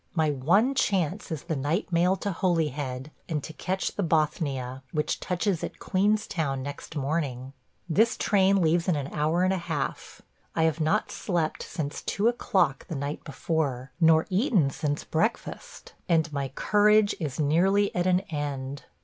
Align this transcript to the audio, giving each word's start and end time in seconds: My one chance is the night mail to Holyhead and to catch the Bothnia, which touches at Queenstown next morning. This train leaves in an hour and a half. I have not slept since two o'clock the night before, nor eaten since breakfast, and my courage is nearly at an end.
My 0.15 0.31
one 0.31 0.73
chance 0.73 1.31
is 1.31 1.43
the 1.43 1.55
night 1.55 1.91
mail 1.91 2.15
to 2.15 2.31
Holyhead 2.31 3.11
and 3.29 3.43
to 3.43 3.53
catch 3.53 3.89
the 3.91 4.01
Bothnia, 4.03 4.81
which 4.91 5.19
touches 5.19 5.63
at 5.63 5.77
Queenstown 5.77 6.63
next 6.63 6.95
morning. 6.95 7.53
This 7.87 8.17
train 8.17 8.63
leaves 8.63 8.87
in 8.87 8.95
an 8.95 9.13
hour 9.13 9.43
and 9.43 9.53
a 9.53 9.59
half. 9.59 10.23
I 10.55 10.63
have 10.63 10.79
not 10.79 11.11
slept 11.11 11.61
since 11.61 12.01
two 12.01 12.27
o'clock 12.27 12.87
the 12.87 12.95
night 12.95 13.23
before, 13.23 13.91
nor 14.01 14.25
eaten 14.31 14.71
since 14.71 15.03
breakfast, 15.03 15.93
and 16.09 16.33
my 16.33 16.47
courage 16.47 17.13
is 17.19 17.39
nearly 17.39 17.93
at 17.93 18.07
an 18.07 18.21
end. 18.21 18.85